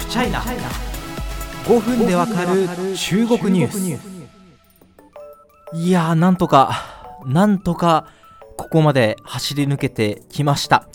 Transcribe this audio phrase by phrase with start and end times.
[0.00, 2.66] フチャイナ5分でわかる
[2.96, 4.10] 中国ニュース。
[5.76, 8.06] いやーなんとかなんとか
[8.56, 10.88] ここまで走り抜けてきました。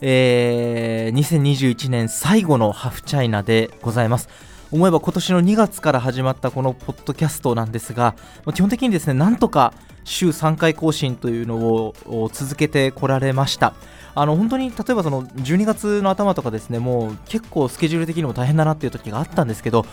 [0.00, 4.28] えー、2021年最後のハフチャイナでございます。
[4.72, 8.16] 思えば今年の2月から始まったこのポッドキャストなんですが
[8.54, 13.74] 基本的にですねなんとか週3回更新というのを続けてこられました
[14.14, 19.86] あの本当に例えばその12月の頭とかですねもう結構スケジュール的にも大変だなっていう時があったんですけど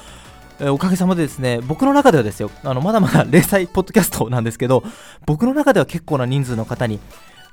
[0.61, 4.83] おかげさまでですね、僕の中ではですよ、あのまだまだ 零細ポッドキャストなんですけど、
[5.25, 6.99] 僕の中では結構な人数の方に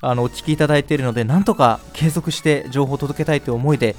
[0.01, 3.95] あのお聞きいただいているので、なんとか継続して情報を届けたいという思いで、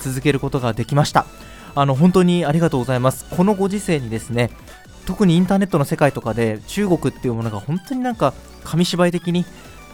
[0.00, 1.26] 続けることができました。
[1.76, 3.26] あの本当にありがとうございます。
[3.30, 4.50] このご時世にですね、
[5.06, 9.44] 特にインターネットの世界とかで中国っていうものが本当になんか紙芝居的に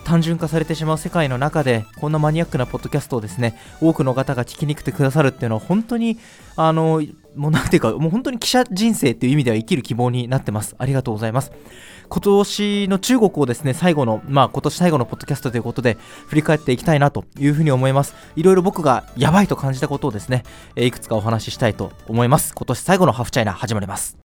[0.05, 6.19] 単純化されてしまう世界の中でこんなマニアックなポッドキャストをですね多くの方が聞きに来てくださるっていうのは本当に
[6.56, 7.03] あの
[7.36, 11.53] もうなんていうかもう本当に記者人生っていう意味では生きる希望になってますありがとうございます
[12.12, 15.96] 今年の中国をですね最後のまあ今年最後のポッドキャストということで
[16.27, 18.14] 振り返っていきたいなというふうに思います。
[18.36, 20.42] いろいろ僕がやばいと感じたことをですね
[20.77, 22.54] いくつかお話ししたいと思います。
[22.54, 24.22] 今年最後のハーフチャイナ始まります。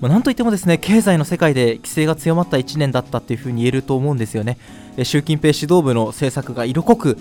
[0.00, 4.58] まあ、なんといってもですね経済の世界で規制が強まった1年だったというふうに言えると思うんですよね。
[5.02, 7.18] 習近平指導部の政策が色濃く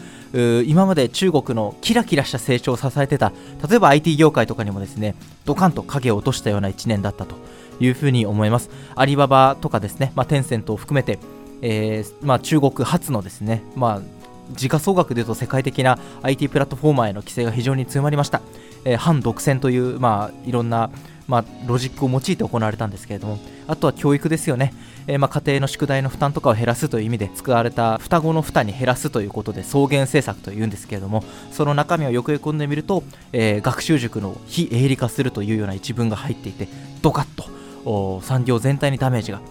[0.65, 3.33] 今まで中国のキラキラした成長を支えてた
[3.67, 7.35] 例えば IT 業界とかにもですねドカンと影を落としたような1年だったと
[7.81, 8.69] いうふうに思います。
[8.95, 11.19] アリババとかですね、まあ、テンセントを含めて、
[11.61, 14.01] えー、まあ、中国初のですね、まあ、
[14.51, 18.41] 時価総額でいうと世界的な IT プラットフォーマーへの規制が非常に強まりました。
[18.83, 20.89] えー、反独占という、まあ、いろんな
[21.27, 24.73] まあ、ロジックを用いて行われたんですけれどもあとは教育ですよね、
[25.07, 36.67] えー、まあ、家庭の宿題の負担とかを減らすという意味で使われた双子の負担に減らすということで草原政策というんですけれどもその中身をよく読んでみると、えー、学習塾の非営利化するというような一文が入っていて
[37.01, 39.41] ドカッと産業全体にダメージが、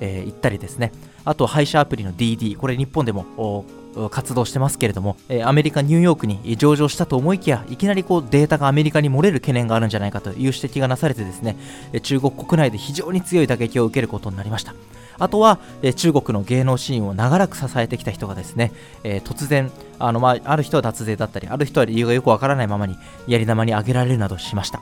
[0.00, 0.92] えー、いったりですね
[1.24, 3.64] あと配車アプリの DD これ日本でも
[4.10, 11.56] 活動してますけれども、えアメリカ・ニューヨークに上場したと思いきやいきなりこうデータがアメリカに漏れる懸念があるんじゃないかという指摘がなされてですね
[12.02, 14.74] 中国国内で非常に強い打撃を受けることになりました。
[15.18, 18.72] あとは、え中国の芸能シーンを長らく支えてきた人がですね、
[19.04, 22.96] え、突然あの、まあ、ある人は脱税だったりある人は理由がよくわからないままに
[23.28, 24.80] やり玉に挙げられるなどしました。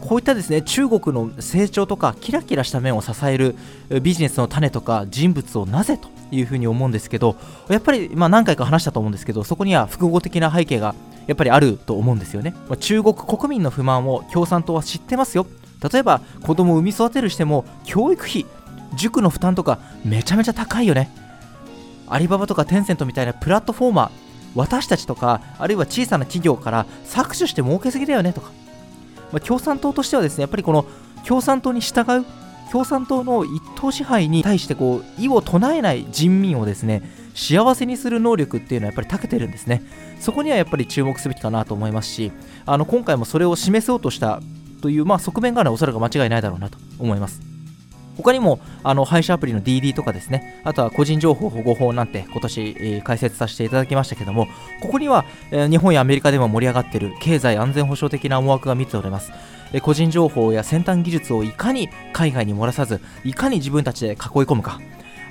[0.00, 3.54] こういったですね中国の成長とかキラキラした面を支える
[4.02, 7.36] ビジネスの種とか人物をなぜというふうに思うんですけど
[7.68, 10.94] やっぱり、まあ、何回か話したと思うんですけどそこには複合的な背景が
[11.26, 15.46] やっぱりあると思うんですよね、ま、中国国民の不満を共産党は知ってますよ。
[15.92, 18.44] 例えば子供を産み育てるしても教育費
[18.96, 21.10] 塾の負担とかめちゃめちゃ高いよね。
[22.08, 24.10] アリババとかテンセントみたいなプラットフォーマー
[24.56, 28.50] 私たちとかあるいは小さな企業から搾取して儲けすぎだよねとか。
[29.32, 30.86] まあ、共産党としてはですねやっぱりこの
[31.26, 32.24] 共産党に従う
[32.70, 37.02] 共産党の一党支配に対してこう異を唱えない人民をですね
[37.34, 39.82] 幸せにする能力っていうのはやっぱり長けてるんですね。
[40.20, 42.30] そこにはやっぱり注目すべきかなと思いますし
[42.66, 44.40] あの今回もそれを示そうとした
[44.82, 47.49] という、まあ、側面があるのはおそらく間違いないだろうなと思います。
[48.16, 54.46] 他にもあの配車アプリの DD とかですね、あとは個人情報保護法なんて今年、えー、解説させていただきましたけども、
[54.80, 59.32] ここには、えー、日本やアメリカでも盛り上がっている経済安全保障的な思惑が見ております。
[59.72, 64.80] えー、個人情報や先端技術をいかに海外に漏らさず、いかに自分たちで囲い込むか。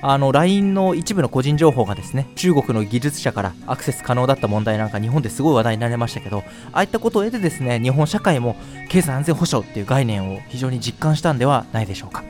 [0.02, 6.38] あの LINE の一部の個人情報がですね中国の技術者からアクセス可能だった問題なんか日本ですごい話題になりましたけど
[6.72, 8.56] ああいったことを得てですね日本社会も
[8.88, 12.29] 経済安全保障っていう概念を非常に実感したんではないでしょうか。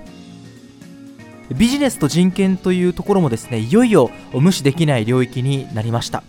[1.57, 6.23] ビジネスと人権というところもですねいよいよ無視できない領域になりました。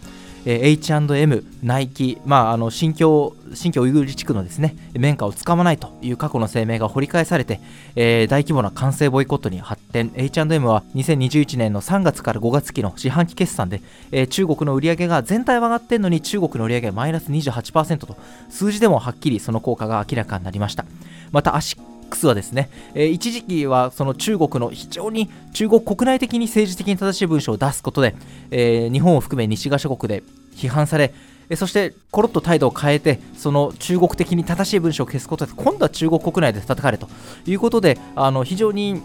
[0.45, 7.59] H&M、ナイキ、まあ、あの新疆新疆ウイグル自治区のですね綿花をつかまないという過去の声明が掘り返されて、
[7.95, 13.81] えー、大規模な完成ボイコットに発展 H&M は2021年の3月から5月期の四半期決算で、
[14.11, 18.17] えー、中国の売上が全体は上がってるのに中国の売上がマイナス28%と
[18.49, 20.85] 数字でもはっきりその効果が明らかになりました
[21.31, 28.15] またアシッ X はですね、えー、一時期はその中国の非常に中国国内的に政治的に正しい文章を出すことで、
[28.51, 30.23] えー、日本を含め西側諸国で
[30.55, 31.13] 批判され、
[31.49, 37.07] えそしてコロッと態度を変えてその中国的に正しい文章を消すことで今度は中国国内で叩かれと
[37.45, 39.01] いうことであの非常に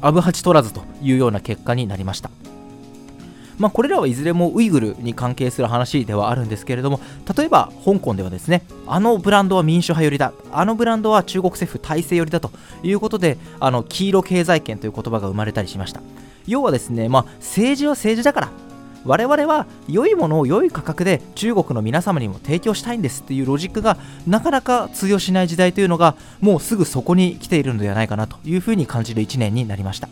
[0.00, 2.30] アブハチ取らずというような結果になりました。
[3.60, 6.98] まあ、これらはいずれもウイグルに関係する話ではあるんですけれども
[7.36, 10.32] 例えば香港ではですねあのブランドは民主派寄りだ。
[10.50, 12.50] あのブランドは中国政府体制寄りだと。
[12.82, 16.00] いうことであの黄色経済圏という言葉が生まれたりしました。
[16.46, 18.50] 要はですね、まあ、政治は政治だから。
[19.04, 23.96] 我々は良いものを良い価格で中国の皆様にも提供したいんですっていうロジックが
[24.26, 30.08] なかなか通用しない時代というのがもうすぐそこに来ているのではないかなというふうに感じる1年になりました。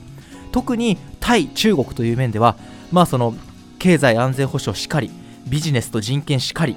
[0.48, 2.56] 特に対中国という面では
[2.92, 3.34] まあその
[3.78, 5.10] 経済安全保障しかり
[5.46, 6.76] ビジネスと人権しかり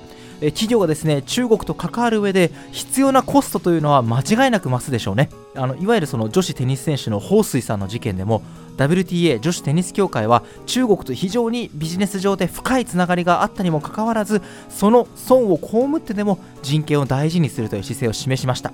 [0.49, 5.29] 企業がですね中国と関わる上で必要なコストというのは間違いなく増すでしょうね。
[5.53, 8.41] あのいわゆるその女子テニス選手の彭帥さんの事件でも
[8.77, 18.71] WTA 女子テニス協会は中国と非常にビジネス上で深いつながりがあったにもかかわらずその損を被ってでも人権を大事にするという姿勢を示しました。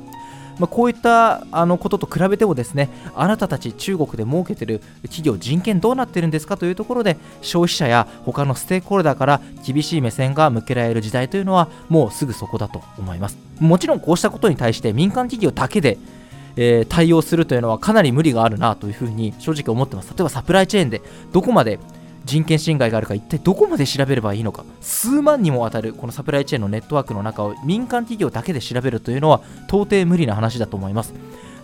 [0.59, 15.97] まあ、こういったあのことと比べてもですねあなたたち中国で儲けてる企業人権どうなってるんですかというところで消費者や他のステークホルダーから厳しい目線が向けられる時代というのはもうすぐそこだと思いますもちろんこうしたことに対して民間企業だけで
[16.57, 20.09] えー、対応するというのはかなり無理があるなというふうに正直思ってます。
[20.09, 21.01] 例えばサプライチェーンで
[21.31, 21.79] どこまで
[22.27, 24.65] 人権侵害があるか一体どこまで調べればいいのか。
[24.81, 31.13] 数万にもわたるこのサプライチェーンのネットワークの中を民間企業だけで調べるというのは到底無理な話だと思います。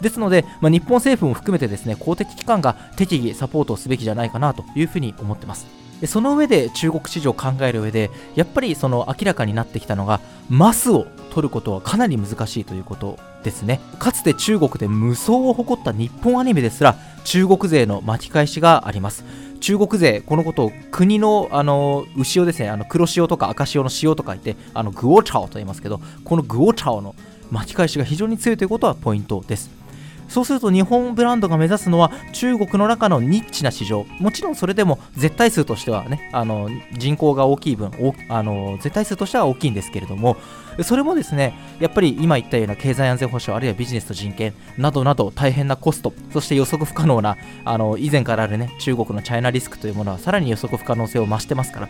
[0.02, 5.68] ですので、まあ、日本政府も含めてですね公的機関が適宜サポートをすべきじゃないかなというふうに思ってます。
[6.08, 10.20] その上で中国市場を考える上でやっぱりその明らかになってきたのが
[10.50, 13.80] マスを取ることはかなり難しいということですね。
[14.00, 19.24] かつて中国で無双を誇った日本アニメですら中国勢の巻き返しがあります。
[19.64, 27.16] 中国勢、このことを国のあの牛をですね、あの黒潮とか赤潮の潮とか言って、あのグオチャオと言いますけど、このグオチャオの
[27.50, 29.83] 巻き返しが非常に強いということはポイントです。
[30.28, 34.06] そうすると日本ブランドが目指すのは中国の中のニッチな市場。
[34.20, 37.92] もちろんそれでも絶対数としてはねあの人口が大きい分
[38.30, 40.38] あの絶対数としては大きいんですけれども。
[40.82, 51.90] それもですねやっぱり今言ったような経済安全保障あるいはビジネスと人権などなど大変なコストそして予測不可能なあの以前からあるね中国のチャイナリスクというものはさらに予測不可能性を増してますから。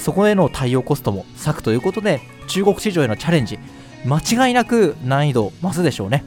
[0.00, 3.58] そこへの対応コストも割くということで中国市場へのチャレンジ
[4.06, 6.24] 間違いなく難易度増すでしょうね。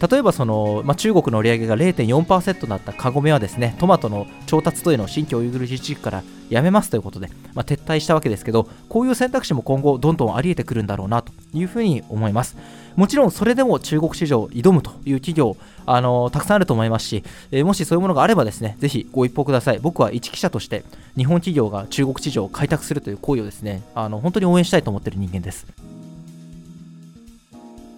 [0.00, 12.56] 例えばその、まあ、中国の売り上げが0.4%だったカゴメはですねトマトの調達というのを新疆ウイグル自治区からやめますということで、まあ、撤退したわけですけどこういう選択肢も今後どんどんあり得てくるんだろうなというふうに思います。
[12.96, 15.56] もちろんそれでも中国市場を挑むという企業
[15.86, 17.22] あのたくさんあると思いますし、
[17.52, 19.78] えー、もしそういうものがあればですねぜひご一報ください。
[19.78, 20.82] 僕は一記者として
[21.16, 25.66] 日本企業が中国市場を開拓するという行為をですねあの本当に応援したいと思っている人間です。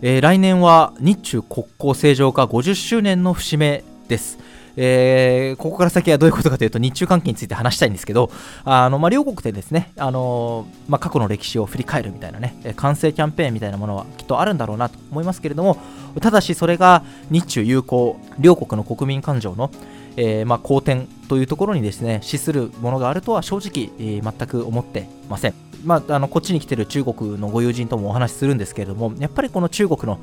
[0.03, 4.39] えー、来年は日中国交正常化50周年の節目です。
[4.77, 8.31] えー、ここから先はどういうことかというと日中関係について話したいんですけど
[8.65, 15.77] あの、まあ、両国でですね、あのまあ、過去の歴史を振り返るみたいなね完成キャンペーンみたいなものはきっとあるんだろうなと思いますけれども
[16.21, 19.71] ただしそれが日中友好両国の国民感情の、
[20.17, 25.70] えー、まあ、好転というところにですね資するものがあるとは正直、えー、全く思ってません。
[25.85, 30.19] まあ、あのこっちに来てる中国のご友人ともお話しするんですけれども、やっぱりこの中国の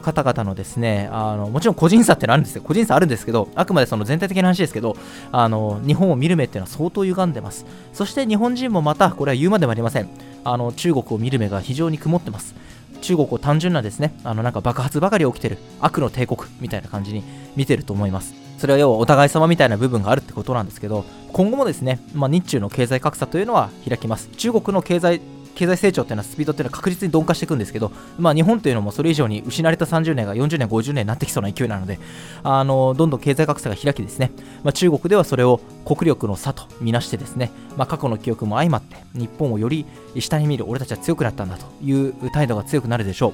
[0.00, 2.56] 方々のですねあのもちろん個人差ってのあるんです。
[2.56, 4.96] よ個人差あるんですけどあくまでその全体的な話ですけど
[5.32, 7.66] あの日本を見る目っていうのは相当歪んでます。
[7.92, 10.08] そして日本人もまたこれは言うまでもありません。
[10.44, 12.54] あの中国を見る目が非常に曇ってます。
[13.02, 17.22] 中国を単純なですねあのなんか爆発ばかり起きてる悪の帝国みたいな感じに
[17.54, 18.34] 見てると思います。
[18.58, 24.28] それは要はお互い様みたいな部分があるってことなんですけど今後もですね、まあ、日中の経済格差というのは開きます。
[24.36, 25.20] 中国の経済
[25.54, 31.98] 経済成長っていうのはスピードっていうのは確実に鈍化していくんですけど、まあ、日本というのもそれ以上に失われた30年が40年、50年になってきそうな勢いなので、
[32.42, 34.32] あのどんどん経済格差が開きですね、
[34.64, 39.86] まあ、中国ではそれを国力の差とみなしてですね、まあ、過去の記憶も相まって日本をより
[40.18, 43.32] 下に見る俺たちは強くなったんだという態度が強くなるでしょう。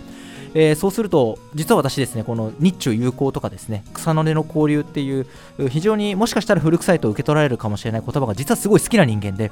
[0.55, 5.27] えー、そうすると、実は私ですね、この日中友好とかですね、草の根の交流っていう、
[5.69, 9.51] 非常にもしかしたら古臭いと受け取られるかもしれない言葉が実はすごい好きな人間で、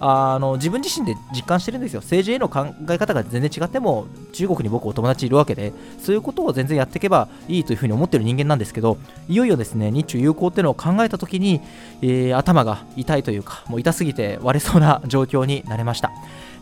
[0.00, 2.00] あの自分自身で実感してるんですよ。
[2.00, 11.60] 政治への考え方が全然違っても、中国に僕お友達いるわけで、そういうことを全然やっていけばいいというふうに思ってる人間なんですけど、いよいよですね、日中友好っていうのを考えたときに、
[12.00, 16.12] えー、頭が痛いというか、もう痛すぎて割れそうな状況になれました。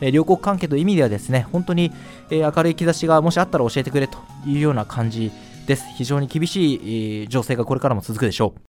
[0.00, 1.92] えー、両国関係という意味ではですね、本当に、
[2.30, 5.30] えー、明るい兆しがもしあったら教えてくれというような感じ
[5.66, 5.84] です。
[5.96, 8.65] 非常に厳しい、えー、情勢がこれからも続くでしょう。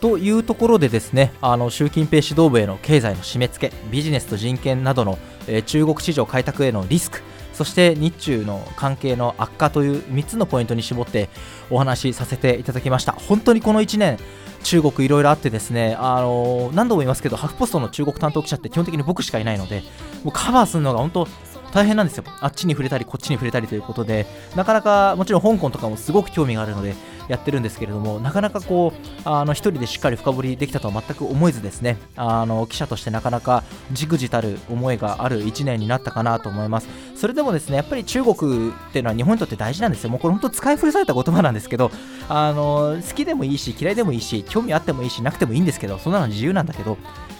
[0.00, 7.20] というところでですねあの習近平指導部への経済の締め付けビジネスと人権などの、えー、中国市場開拓へのリスク
[7.52, 11.28] そして日中の関係の悪化という3つのポイントに絞って
[11.68, 13.12] お話しさせていただきました。
[13.12, 14.18] 本当にこの1年
[14.62, 19.82] 中国いろいろあってですね、あのー、何度も言いますけどハフポストの中国担当記者って基本的に僕しかいないので
[20.24, 21.28] もうカバーするのが本当
[21.70, 22.24] 大変なんですよ。
[22.40, 24.26] あっちに触れたりこっちに触れたりということで
[24.56, 26.94] なかなかもちろん香港とかもすごく興味があるので
[27.28, 36.88] やってるんですけれどもなかなかこうあの一人でしっかり深掘りできたとは全く思えずですねあの記者としてなかなかじくじたる思いがある1年になったかなと思います。
[37.14, 40.10] それでもですねやっぱり中国っていうのは日本にとって大事なんですよ。
[40.10, 41.90] もうこれ本当使い古された言葉なんですけど
[42.28, 46.96] あの好きでもいいし嫌いでもいいし興味あってもいいしなくてもいいんですけどそんなの自由なんだけど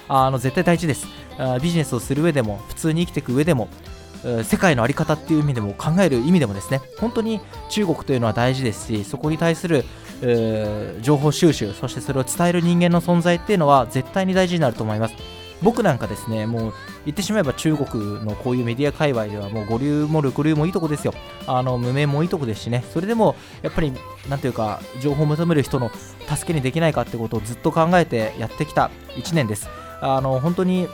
[0.09, 1.07] あの絶対大事です。
[1.39, 3.69] あビジネスをする上でも普通に生きていく上でも
[4.45, 9.85] 世界の在り方っていう意味でも考える意味でもですね本当に中国というのは大事ですしそこに対する
[11.01, 15.15] 情報収集そしてそれを伝える人間の存在っていうのは絶対に大事になると思います。
[15.63, 16.75] 僕なんかですねもう
[17.05, 21.13] 言ってしまえば中国のこういうメディア界隈ではもう五流も六流もいいとこですよ。
[21.47, 22.85] あの無名もいいとこですしね。
[22.93, 23.93] それでもやっぱり
[24.29, 25.91] なんていうか情報を求める人の
[26.29, 29.69] 助けにできないかってことをずっと考えてやってきた1年です。
[30.01, 30.89] あの本当に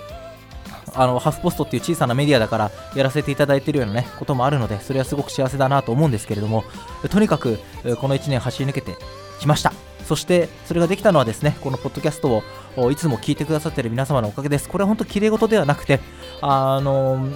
[0.94, 6.64] あのハフポストっていう小さなメディアだからやらせていただいているような、ね、こともあるのでそれはすごく幸せだなと思うんですけれども
[7.10, 7.58] とにかく
[8.00, 8.96] この1年走り抜けて
[9.40, 9.72] きました。
[10.06, 12.40] そしてそれができたのはですねこのポッドキャスト
[12.76, 14.68] をいつも聞いてくださっている皆様のおかげです。
[14.68, 15.98] これは本当きれい事ではなくて
[16.40, 17.28] あの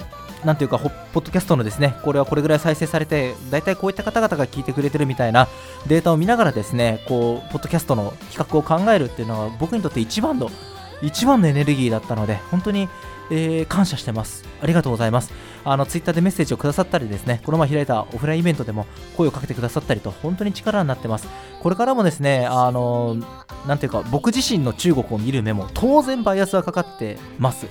[0.45, 5.47] なんていうか、ポッドキャストのですね、これはこれぐらい再生されて、大体こういった方々が聞いてくれてるみたいな
[5.87, 10.49] データを見ながらですね、こう、ポッドキャストの企画を考えるっていうのは僕にとって一番の、
[11.03, 12.89] 一番のエネルギーだったので、本当に
[13.29, 14.45] えー、感謝してます。
[14.61, 15.31] ありがとうございます。
[15.63, 18.85] あの、ツイッターでメッセージをくださったりですね、この前開いたオフラインイベントでも
[19.15, 21.27] 声をかけてくださったりと、本当に力になってます。
[21.61, 23.17] これからもですね、あの
[23.67, 27.67] なんていうか、僕自身の中国を見る目も当然バイアスはかかってます。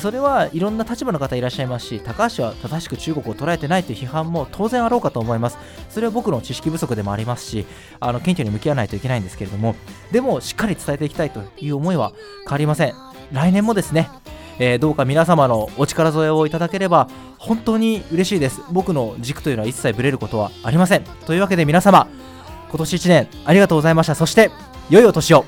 [0.00, 5.58] それはいろんな立場の方いらっしゃいますし、高橋は正しく中国を捉えてないという批判も当然あろうかと思います。
[5.90, 7.66] それは僕の知識不足でもありますし、
[8.00, 9.74] あの謙虚に向き合わないといけないんですけれども、
[10.10, 12.12] でもしっかり伝えていきたいという思いは
[12.44, 12.94] 変わりません。
[13.32, 14.08] 来年もですね、
[14.58, 18.60] えー、どうか皆様のお力添えをいただければ本当に嬉しいです。
[18.70, 21.04] 僕の軸というのは一切ブレることはありません。
[21.26, 22.06] というわけで皆様
[22.68, 24.14] 今年1年ありがとうございました。
[24.14, 24.50] そして
[24.90, 25.44] 良いお年を。